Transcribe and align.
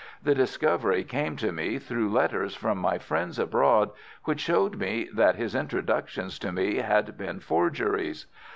The 0.23 0.33
discovery 0.33 1.03
came 1.03 1.35
to 1.35 1.51
me 1.51 1.77
through 1.77 2.09
letters 2.11 2.55
from 2.55 2.79
my 2.79 2.97
friends 2.97 3.37
abroad, 3.37 3.91
which 4.23 4.39
showed 4.39 4.77
me 4.79 5.07
that 5.13 5.35
his 5.35 5.53
introductions 5.53 6.39
to 6.39 6.51
me 6.51 6.77
had 6.77 7.15
been 7.19 7.39
forgeries. 7.39 8.25